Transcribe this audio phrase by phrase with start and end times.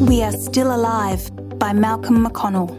[0.00, 2.70] We Are Still Alive by Malcolm McConnell.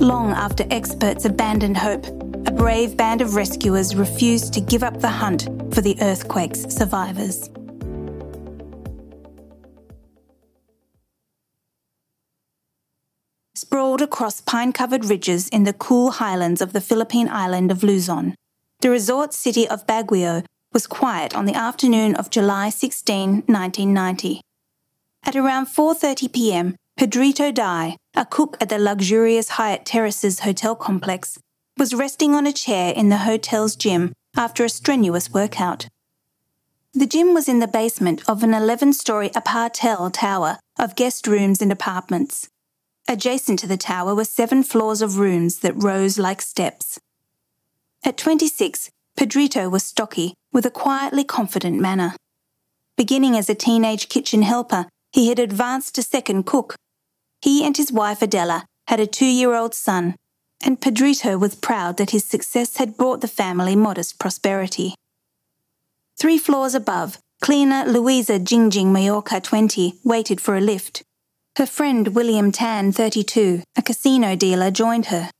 [0.00, 2.04] Long after experts abandoned hope,
[2.48, 7.48] a brave band of rescuers refused to give up the hunt for the earthquake's survivors.
[13.54, 18.34] Sprawled across pine covered ridges in the cool highlands of the Philippine island of Luzon,
[18.80, 24.40] the resort city of Baguio was quiet on the afternoon of July 16, 1990.
[25.26, 31.36] At around 4:30 p.m., Pedrito Dai, a cook at the luxurious Hyatt Terraces hotel complex,
[31.76, 35.88] was resting on a chair in the hotel's gym after a strenuous workout.
[36.94, 41.72] The gym was in the basement of an 11-story apartel tower of guest rooms and
[41.72, 42.48] apartments.
[43.08, 47.00] Adjacent to the tower were seven floors of rooms that rose like steps.
[48.04, 52.14] At 26, Pedrito was stocky, with a quietly confident manner.
[52.96, 56.76] Beginning as a teenage kitchen helper, he had advanced to second cook.
[57.40, 60.16] He and his wife Adela had a two year old son,
[60.64, 64.94] and Pedrito was proud that his success had brought the family modest prosperity.
[66.18, 71.02] Three floors above, cleaner Luisa Jingjing Mallorca 20 waited for a lift.
[71.56, 75.30] Her friend William Tan 32, a casino dealer, joined her.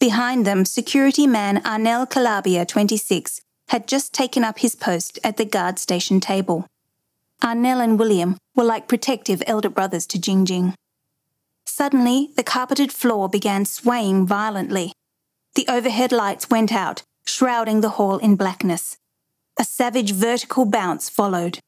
[0.00, 5.44] Behind them, security man Arnel Calabia 26 had just taken up his post at the
[5.44, 6.66] guard station table.
[7.44, 10.72] Arnel and William were like protective elder brothers to Jingjing.
[11.66, 14.92] Suddenly, the carpeted floor began swaying violently.
[15.54, 18.96] The overhead lights went out, shrouding the hall in blackness.
[19.58, 21.58] A savage vertical bounce followed.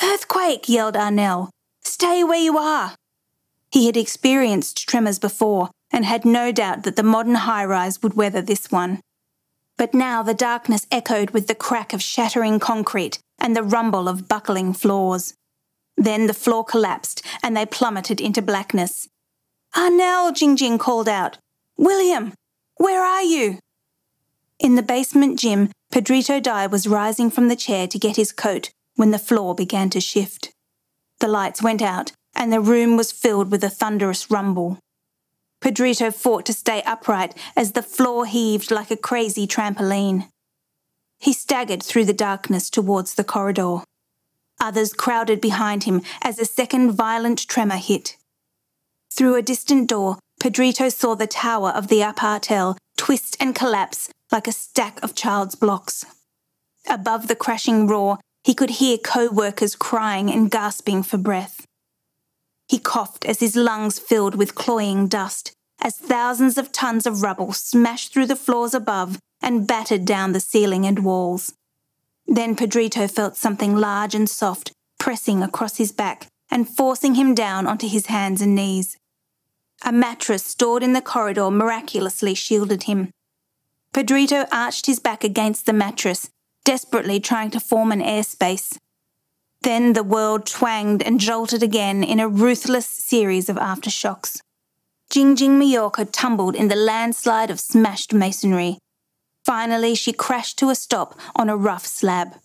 [0.00, 0.68] Earthquake!
[0.68, 1.48] yelled Arnel.
[1.82, 2.94] Stay where you are!
[3.72, 8.14] He had experienced tremors before and had no doubt that the modern high rise would
[8.14, 9.00] weather this one.
[9.76, 14.28] But now the darkness echoed with the crack of shattering concrete and the rumble of
[14.28, 15.34] buckling floors.
[15.96, 19.08] Then the floor collapsed and they plummeted into blackness.
[19.74, 21.38] Arnel, Jingjing called out.
[21.76, 22.32] William,
[22.76, 23.58] where are you?
[24.60, 28.70] In the basement gym, Pedrito Dai was rising from the chair to get his coat
[28.94, 30.52] when the floor began to shift.
[31.20, 34.78] The lights went out and the room was filled with a thunderous rumble.
[35.64, 40.28] Pedrito fought to stay upright as the floor heaved like a crazy trampoline.
[41.18, 43.78] He staggered through the darkness towards the corridor.
[44.60, 48.18] Others crowded behind him as a second violent tremor hit.
[49.10, 54.46] Through a distant door, Pedrito saw the tower of the apartel twist and collapse like
[54.46, 56.04] a stack of child's blocks.
[56.90, 61.64] Above the crashing roar, he could hear co workers crying and gasping for breath.
[62.68, 67.52] He coughed as his lungs filled with cloying dust, as thousands of tons of rubble
[67.52, 71.52] smashed through the floors above and battered down the ceiling and walls.
[72.26, 77.66] Then Pedrito felt something large and soft pressing across his back and forcing him down
[77.66, 78.96] onto his hands and knees.
[79.84, 83.10] A mattress stored in the corridor miraculously shielded him.
[83.92, 86.30] Pedrito arched his back against the mattress,
[86.64, 88.78] desperately trying to form an airspace.
[89.64, 94.40] Then the world twanged and jolted again in a ruthless series of aftershocks.
[95.10, 98.78] Jingjing Mallorca tumbled in the landslide of smashed masonry,
[99.44, 102.36] Finally, she crashed to a stop on a rough slab.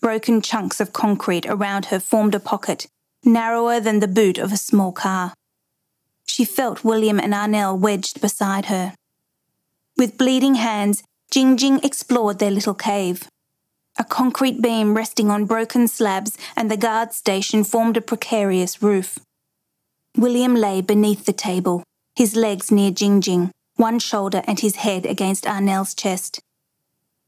[0.00, 2.86] Broken chunks of concrete around her formed a pocket,
[3.22, 5.34] narrower than the boot of a small car.
[6.24, 8.94] She felt William and Arnel wedged beside her.
[9.98, 13.28] With bleeding hands, Jingjing explored their little cave.
[13.98, 19.18] A concrete beam resting on broken slabs and the guard station formed a precarious roof.
[20.16, 21.82] William lay beneath the table,
[22.16, 26.40] his legs near Jingjing one shoulder and his head against Arnel's chest.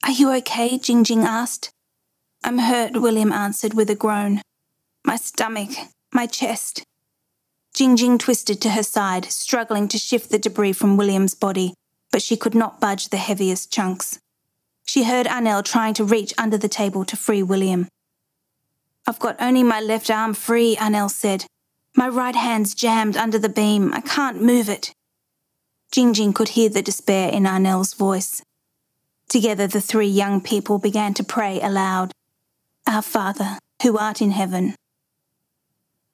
[0.04, 0.78] Are you okay?
[0.78, 1.70] Jingjing asked.
[2.42, 4.42] I'm hurt, William answered with a groan.
[5.04, 5.70] My stomach,
[6.12, 6.84] my chest.
[7.74, 11.74] Jingjing twisted to her side, struggling to shift the debris from William's body,
[12.12, 14.18] but she could not budge the heaviest chunks.
[14.84, 17.88] She heard Arnel trying to reach under the table to free William.
[19.06, 21.46] I've got only my left arm free, Arnel said.
[21.96, 23.92] My right hand's jammed under the beam.
[23.92, 24.92] I can't move it.
[25.92, 28.42] Jingjing could hear the despair in Arnel's voice.
[29.28, 32.12] Together, the three young people began to pray aloud
[32.86, 34.74] Our Father, who art in heaven.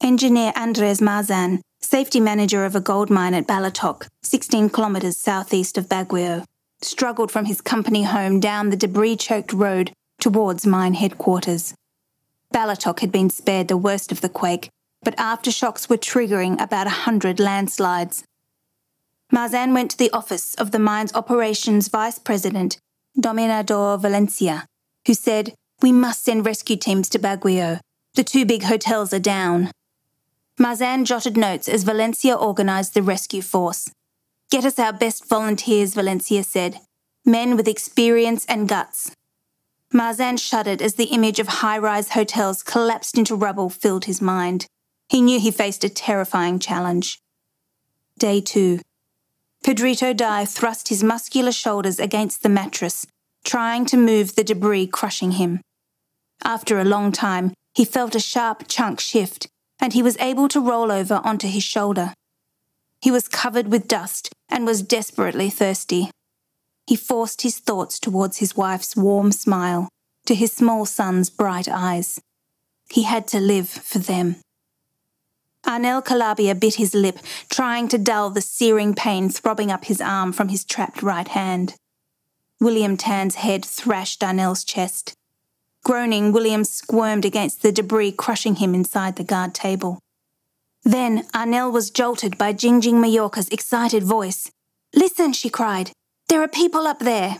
[0.02, 5.88] Engineer Andres Marzan, safety manager of a gold mine at Balatok, 16 kilometres southeast of
[5.88, 6.44] Baguio,
[6.82, 11.74] struggled from his company home down the debris choked road towards mine headquarters.
[12.52, 14.68] Balatok had been spared the worst of the quake,
[15.02, 18.24] but aftershocks were triggering about a hundred landslides.
[19.32, 22.78] Marzan went to the office of the mine's operations vice president,
[23.18, 24.66] Dominador Valencia,
[25.06, 27.80] who said, We must send rescue teams to Baguio.
[28.14, 29.70] The two big hotels are down.
[30.58, 33.88] Marzan jotted notes as Valencia organised the rescue force.
[34.50, 36.80] Get us our best volunteers, Valencia said.
[37.24, 39.12] Men with experience and guts.
[39.94, 44.66] Marzan shuddered as the image of high rise hotels collapsed into rubble filled his mind.
[45.08, 47.20] He knew he faced a terrifying challenge.
[48.18, 48.80] Day two.
[49.62, 53.06] Pedrito Dai thrust his muscular shoulders against the mattress,
[53.44, 55.60] trying to move the debris crushing him.
[56.42, 59.48] After a long time, he felt a sharp chunk shift,
[59.80, 62.14] and he was able to roll over onto his shoulder.
[63.00, 66.10] He was covered with dust and was desperately thirsty.
[66.86, 69.88] He forced his thoughts towards his wife's warm smile,
[70.26, 72.20] to his small son's bright eyes.
[72.90, 74.36] He had to live for them.
[75.64, 77.18] Arnel Calabia bit his lip,
[77.48, 81.74] trying to dull the searing pain throbbing up his arm from his trapped right hand.
[82.60, 85.14] William Tan's head thrashed Arnel's chest.
[85.84, 89.98] Groaning, William squirmed against the debris crushing him inside the guard table.
[90.84, 94.50] Then Arnel was jolted by Jingjing Mallorca's excited voice.
[94.94, 95.92] Listen, she cried.
[96.28, 97.38] There are people up there.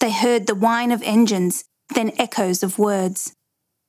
[0.00, 1.64] They heard the whine of engines,
[1.94, 3.32] then echoes of words.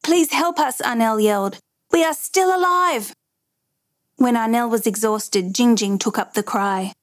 [0.03, 1.59] Please help us, Arnel yelled.
[1.91, 3.13] We are still alive.
[4.17, 6.93] When Arnel was exhausted, Jingjing took up the cry.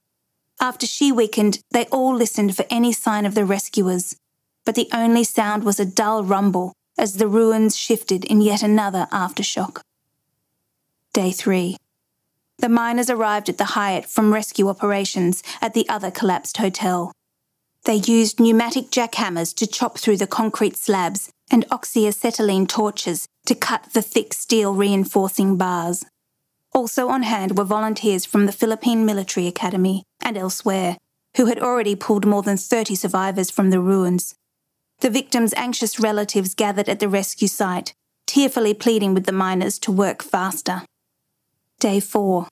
[0.61, 4.16] After she weakened, they all listened for any sign of the rescuers,
[4.64, 9.08] but the only sound was a dull rumble as the ruins shifted in yet another
[9.11, 9.81] aftershock.
[11.14, 11.76] Day 3.
[12.58, 17.12] The miners arrived at the Hyatt from rescue operations at the other collapsed hotel.
[17.84, 23.93] They used pneumatic jackhammers to chop through the concrete slabs and oxyacetylene torches to cut
[23.93, 26.05] the thick steel reinforcing bars.
[26.72, 30.96] Also on hand were volunteers from the Philippine Military Academy and elsewhere,
[31.37, 34.34] who had already pulled more than 30 survivors from the ruins.
[34.99, 37.94] The victims' anxious relatives gathered at the rescue site,
[38.26, 40.82] tearfully pleading with the miners to work faster.
[41.79, 42.49] Day 4.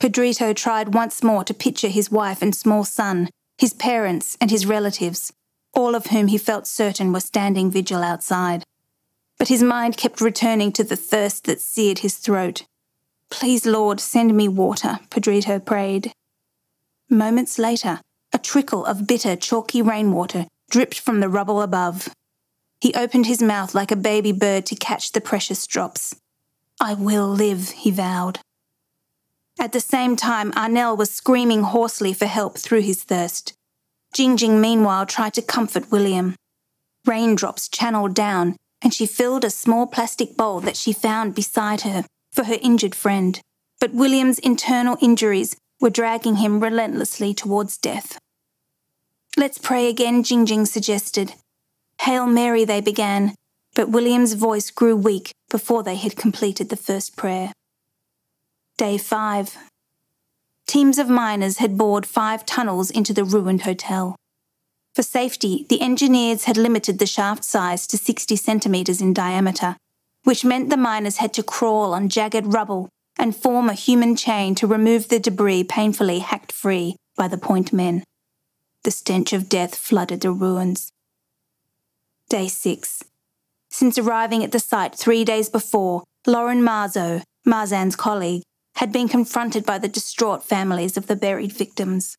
[0.00, 3.28] Pedrito tried once more to picture his wife and small son,
[3.58, 5.32] his parents, and his relatives,
[5.72, 8.64] all of whom he felt certain were standing vigil outside.
[9.38, 12.64] But his mind kept returning to the thirst that seared his throat
[13.30, 16.12] Please, Lord, send me water, Pedrito prayed.
[17.10, 18.00] Moments later,
[18.32, 22.08] a trickle of bitter, chalky rainwater dripped from the rubble above.
[22.80, 26.14] He opened his mouth like a baby bird to catch the precious drops.
[26.80, 28.38] I will live, he vowed.
[29.58, 33.52] At the same time, Arnel was screaming hoarsely for help through his thirst.
[34.14, 36.34] Jingjing, meanwhile, tried to comfort William.
[37.06, 42.04] Raindrops channeled down, and she filled a small plastic bowl that she found beside her
[42.32, 43.40] for her injured friend,
[43.80, 48.18] but William's internal injuries were dragging him relentlessly towards death.
[49.36, 51.34] Let's pray again, Jingjing suggested.
[52.00, 53.34] Hail Mary, they began,
[53.74, 57.52] but William's voice grew weak before they had completed the first prayer.
[58.76, 59.56] Day 5.
[60.66, 64.16] Teams of miners had bored five tunnels into the ruined hotel.
[64.94, 69.76] For safety, the engineers had limited the shaft size to 60 centimetres in diameter
[70.24, 72.88] which meant the miners had to crawl on jagged rubble
[73.18, 77.72] and form a human chain to remove the debris painfully hacked free by the point
[77.72, 78.02] men.
[78.82, 80.90] The stench of death flooded the ruins.
[82.28, 83.04] Day 6.
[83.70, 88.42] Since arriving at the site three days before, Lauren Marzo, Marzan's colleague,
[88.76, 92.16] had been confronted by the distraught families of the buried victims.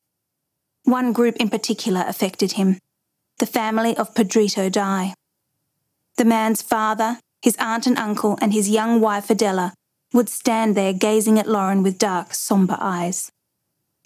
[0.84, 2.80] One group in particular affected him
[3.38, 5.14] the family of Pedrito Dai.
[6.16, 9.74] The man's father, his aunt and uncle, and his young wife Adela
[10.14, 13.30] would stand there gazing at Lauren with dark, sombre eyes.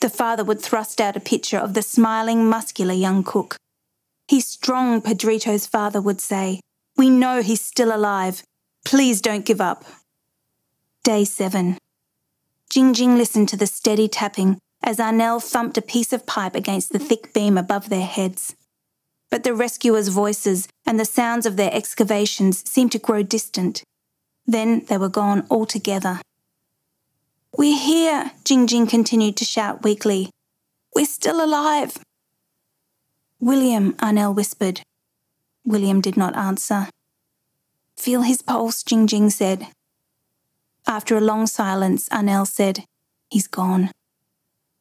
[0.02, 3.58] The father would thrust out a picture of the smiling, muscular young cook.
[4.28, 6.62] He's strong, Pedrito's father would say.
[6.98, 8.42] We know he's still alive.
[8.86, 9.86] Please don't give up.
[11.04, 11.78] Day 7.
[12.74, 17.00] Jingjing listened to the steady tapping as Arnel thumped a piece of pipe against the
[17.00, 18.56] thick beam above their heads
[19.30, 23.84] but the rescuers' voices and the sounds of their excavations seemed to grow distant.
[24.46, 26.20] Then they were gone altogether.
[27.56, 30.30] We're here, Jingjing continued to shout weakly.
[30.96, 31.98] We're still alive.
[33.40, 34.82] William, Arnel whispered.
[35.66, 36.88] William did not answer.
[37.98, 39.68] Feel his pulse, Jingjing said.
[40.90, 42.84] After a long silence, Arnel said,
[43.30, 43.92] He's gone.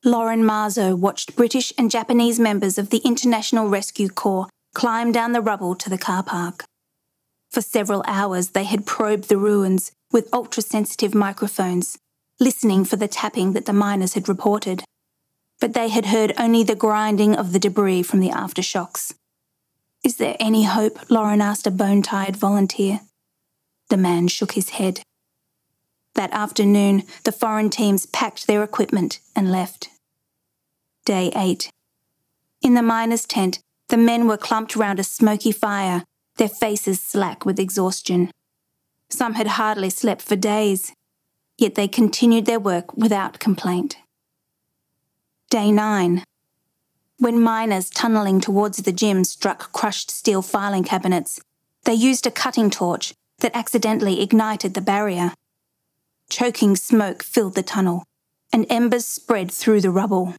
[0.02, 5.42] Lauren Marzo watched British and Japanese members of the International Rescue Corps climb down the
[5.42, 6.64] rubble to the car park.
[7.50, 11.98] For several hours, they had probed the ruins with ultra sensitive microphones,
[12.40, 14.84] listening for the tapping that the miners had reported.
[15.60, 19.12] But they had heard only the grinding of the debris from the aftershocks.
[20.02, 21.10] Is there any hope?
[21.10, 23.00] Lauren asked a bone tired volunteer.
[23.90, 25.02] The man shook his head.
[26.18, 29.88] That afternoon, the foreign teams packed their equipment and left.
[31.04, 31.70] Day 8.
[32.60, 36.02] In the miners' tent, the men were clumped round a smoky fire,
[36.36, 38.32] their faces slack with exhaustion.
[39.08, 40.92] Some had hardly slept for days,
[41.56, 43.98] yet they continued their work without complaint.
[45.50, 46.24] Day 9.
[47.18, 51.38] When miners tunnelling towards the gym struck crushed steel filing cabinets,
[51.84, 55.32] they used a cutting torch that accidentally ignited the barrier.
[56.30, 58.04] Choking smoke filled the tunnel,
[58.52, 60.34] and embers spread through the rubble.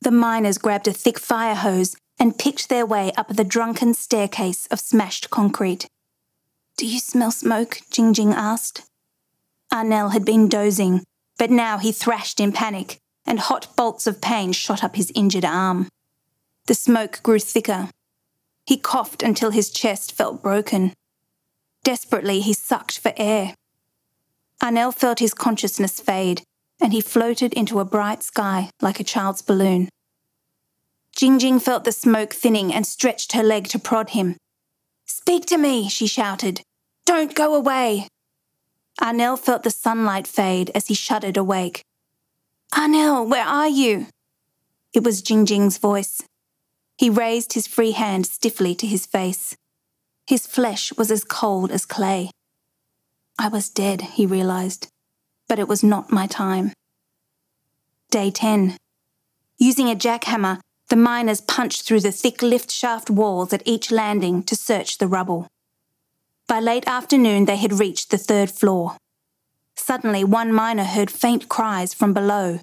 [0.00, 4.66] The miners grabbed a thick fire hose and picked their way up the drunken staircase
[4.68, 5.86] of smashed concrete.
[6.76, 7.80] Do you smell smoke?
[7.90, 8.82] Jingjing asked.
[9.72, 11.04] Arnel had been dozing,
[11.38, 15.44] but now he thrashed in panic, and hot bolts of pain shot up his injured
[15.44, 15.88] arm.
[16.66, 17.90] The smoke grew thicker.
[18.66, 20.92] He coughed until his chest felt broken.
[21.84, 23.54] Desperately, he sucked for air.
[24.62, 26.42] Arnel felt his consciousness fade,
[26.80, 29.88] and he floated into a bright sky like a child's balloon.
[31.16, 34.36] Jingjing felt the smoke thinning and stretched her leg to prod him.
[35.04, 36.60] Speak to me, she shouted.
[37.04, 38.06] Don't go away.
[39.00, 41.82] Arnel felt the sunlight fade as he shuddered awake.
[42.72, 44.06] Arnel, where are you?
[44.92, 46.22] It was Jingjing's voice.
[46.96, 49.56] He raised his free hand stiffly to his face.
[50.26, 52.30] His flesh was as cold as clay.
[53.38, 54.88] I was dead, he realized,
[55.48, 56.72] but it was not my time.
[58.10, 58.76] Day 10.
[59.58, 64.42] Using a jackhammer, the miners punched through the thick lift shaft walls at each landing
[64.42, 65.46] to search the rubble.
[66.48, 68.96] By late afternoon, they had reached the third floor.
[69.76, 72.58] Suddenly, one miner heard faint cries from below.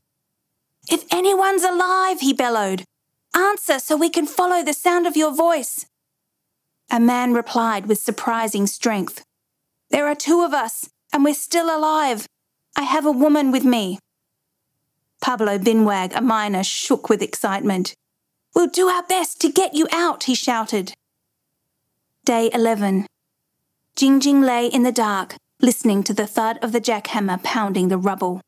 [0.90, 2.84] If anyone's alive, he bellowed,
[3.34, 5.86] answer so we can follow the sound of your voice.
[6.92, 9.24] A man replied with surprising strength.
[9.90, 12.28] There are two of us, and we're still alive.
[12.76, 14.00] I have a woman with me.
[15.22, 17.94] Pablo Binwag, a miner, shook with excitement.
[18.54, 20.94] We'll do our best to get you out, he shouted.
[22.26, 23.06] Day 11.
[23.96, 28.42] Jingjing lay in the dark, listening to the thud of the jackhammer pounding the rubble.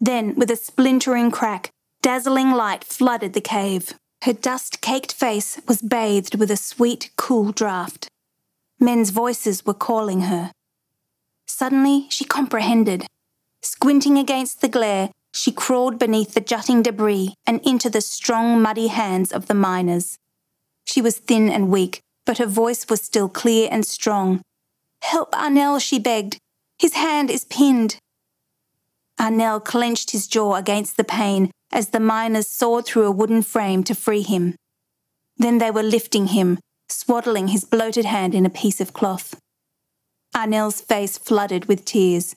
[0.00, 1.70] Then, with a splintering crack,
[2.02, 3.94] dazzling light flooded the cave.
[4.22, 8.08] Her dust caked face was bathed with a sweet, cool draught.
[8.80, 10.52] Men's voices were calling her.
[11.46, 13.06] Suddenly, she comprehended.
[13.62, 18.86] Squinting against the glare, she crawled beneath the jutting debris and into the strong, muddy
[18.86, 20.18] hands of the miners.
[20.84, 24.42] She was thin and weak, but her voice was still clear and strong.
[25.02, 26.38] Help Arnel, she begged.
[26.78, 27.98] His hand is pinned.
[29.18, 33.82] Arnel clenched his jaw against the pain as the miners sawed through a wooden frame
[33.84, 34.54] to free him.
[35.36, 36.58] Then they were lifting him,
[36.90, 39.40] swaddling his bloated hand in a piece of cloth.
[40.34, 42.36] Arnel's face flooded with tears.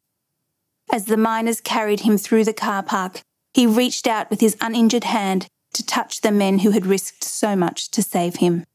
[0.92, 3.22] As the miners carried him through the car park,
[3.54, 7.56] he reached out with his uninjured hand to touch the men who had risked so
[7.56, 8.66] much to save him.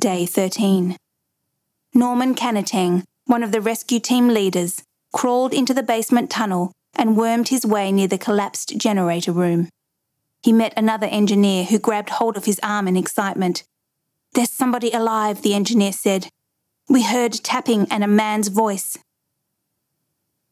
[0.00, 0.96] Day 13.
[1.94, 4.82] Norman Canatang, one of the rescue team leaders,
[5.12, 9.68] crawled into the basement tunnel and wormed his way near the collapsed generator room.
[10.42, 13.64] He met another engineer who grabbed hold of his arm in excitement.
[14.34, 16.28] There's somebody alive, the engineer said.
[16.88, 18.96] We heard tapping and a man's voice.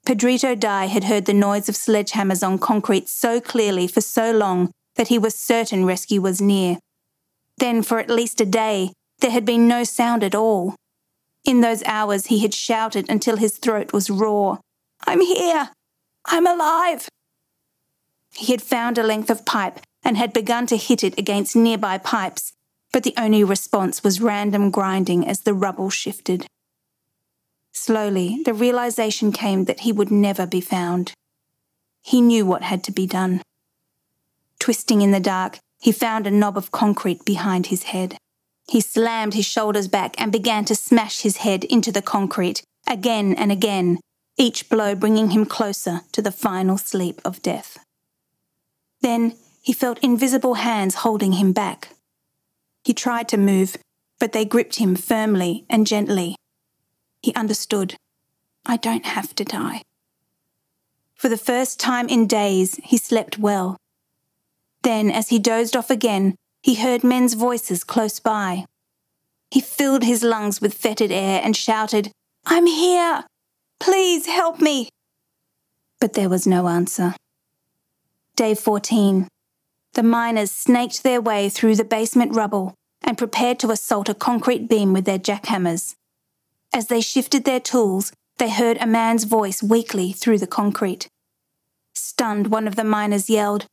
[0.04, 4.72] Pedrito Dai had heard the noise of sledgehammers on concrete so clearly for so long
[4.96, 6.78] that he was certain rescue was near.
[7.58, 10.74] Then, for at least a day, there had been no sound at all.
[11.44, 14.58] In those hours, he had shouted until his throat was raw.
[15.06, 15.70] I'm here!
[16.24, 17.08] I'm alive!
[18.34, 21.98] He had found a length of pipe and had begun to hit it against nearby
[21.98, 22.52] pipes,
[22.92, 26.46] but the only response was random grinding as the rubble shifted.
[27.72, 31.12] Slowly, the realization came that he would never be found.
[32.02, 33.42] He knew what had to be done.
[34.58, 38.16] Twisting in the dark, he found a knob of concrete behind his head.
[38.68, 43.34] He slammed his shoulders back and began to smash his head into the concrete again
[43.34, 44.00] and again,
[44.36, 47.78] each blow bringing him closer to the final sleep of death.
[49.00, 51.90] Then he felt invisible hands holding him back.
[52.84, 53.76] He tried to move,
[54.18, 56.36] but they gripped him firmly and gently.
[57.22, 57.96] He understood.
[58.64, 59.82] I don't have to die.
[61.14, 63.76] For the first time in days, he slept well.
[64.82, 68.64] Then, as he dozed off again, he heard men's voices close by.
[69.50, 72.12] He filled his lungs with fetid air and shouted,
[72.46, 73.24] I'm here!
[73.80, 74.88] Please help me!
[76.00, 77.14] But there was no answer.
[78.36, 79.26] Day 14.
[79.98, 84.68] The miners snaked their way through the basement rubble and prepared to assault a concrete
[84.68, 85.96] beam with their jackhammers.
[86.72, 91.08] As they shifted their tools, they heard a man's voice weakly through the concrete.
[91.94, 93.66] Stunned, one of the miners yelled,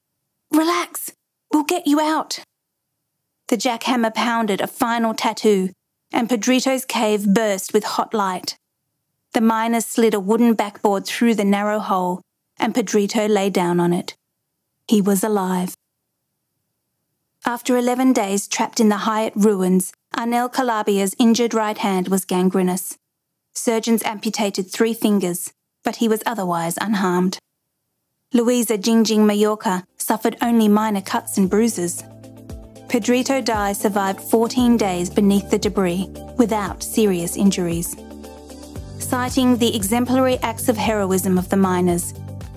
[0.51, 1.12] Relax,
[1.53, 2.39] we'll get you out.
[3.50, 5.70] The jackhammer pounded a final tattoo,
[6.12, 8.58] and Pedrito's cave burst with hot light.
[9.34, 12.24] The miners slid a wooden backboard through the narrow hole,
[12.58, 14.15] and Pedrito lay down on it.
[14.88, 15.75] He was alive.
[17.48, 22.98] After 11 days trapped in the Hyatt ruins, Arnel Calabia's injured right hand was gangrenous.
[23.54, 27.38] Surgeons amputated three fingers, but he was otherwise unharmed.
[28.34, 32.04] Luisa Jingjing Mallorca suffered only minor cuts and bruises.
[32.90, 37.96] Pedrito Dai survived 14 days beneath the debris without serious injuries.
[38.98, 42.12] Citing the exemplary acts of heroism of the miners,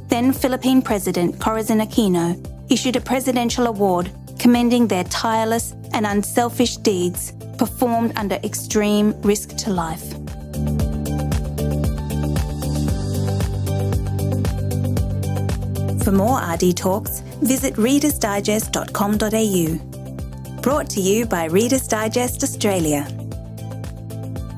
[0.09, 7.33] then Philippine President Corazon Aquino issued a presidential award commending their tireless and unselfish deeds
[7.59, 10.13] performed under extreme risk to life.
[16.05, 20.61] For more RD Talks, visit readersdigest.com.au.
[20.63, 23.07] Brought to you by Reader's Digest Australia.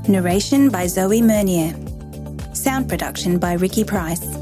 [0.09, 1.77] Narration by Zoe Mernier.
[2.57, 4.40] Sound production by Ricky Price.